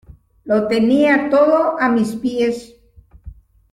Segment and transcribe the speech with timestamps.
[0.45, 2.73] Lo tenía todo a mis pies